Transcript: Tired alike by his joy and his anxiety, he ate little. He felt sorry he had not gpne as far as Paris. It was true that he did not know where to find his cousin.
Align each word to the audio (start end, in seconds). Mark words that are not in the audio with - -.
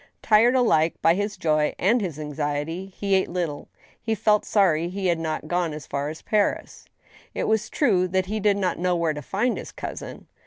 Tired 0.23 0.55
alike 0.55 0.95
by 1.03 1.13
his 1.13 1.37
joy 1.37 1.75
and 1.77 2.01
his 2.01 2.17
anxiety, 2.17 2.87
he 2.87 3.13
ate 3.13 3.29
little. 3.29 3.67
He 4.01 4.15
felt 4.15 4.45
sorry 4.45 4.89
he 4.89 5.05
had 5.05 5.19
not 5.19 5.43
gpne 5.45 5.73
as 5.75 5.85
far 5.85 6.09
as 6.09 6.23
Paris. 6.23 6.85
It 7.35 7.43
was 7.43 7.69
true 7.69 8.07
that 8.07 8.25
he 8.25 8.39
did 8.39 8.57
not 8.57 8.79
know 8.79 8.95
where 8.95 9.13
to 9.13 9.21
find 9.21 9.59
his 9.59 9.71
cousin. 9.71 10.25